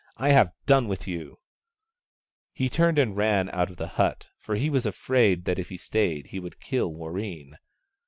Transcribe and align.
I 0.17 0.29
have 0.29 0.51
done 0.65 0.87
with 0.87 1.07
you!" 1.07 1.37
He 2.55 2.69
turned 2.69 2.97
and 2.97 3.15
ran 3.15 3.49
out 3.51 3.69
of 3.69 3.77
the 3.77 3.85
hut, 3.85 4.29
for 4.39 4.55
he 4.55 4.67
was 4.67 4.87
afraid 4.87 5.45
that 5.45 5.59
if 5.59 5.69
he 5.69 5.77
stayed 5.77 6.25
he 6.31 6.39
would 6.39 6.59
kill 6.59 6.91
Warreen. 6.91 7.59